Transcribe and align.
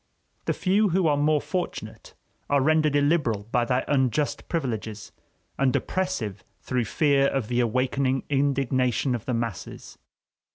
The 0.45 0.53
few 0.53 0.89
who 0.89 1.05
are 1.05 1.15
more 1.15 1.39
fortunate 1.39 2.15
are 2.49 2.59
rendered 2.59 2.95
illiberal 2.95 3.43
by 3.51 3.65
their 3.65 3.85
unjust 3.87 4.49
privileges, 4.49 5.11
and 5.59 5.75
oppressive 5.75 6.43
through 6.59 6.85
fear 6.85 7.27
of 7.27 7.49
the 7.49 7.59
awakening 7.59 8.23
indignation 8.27 9.13
of 9.13 9.25
the 9.25 9.35
masses. 9.35 9.99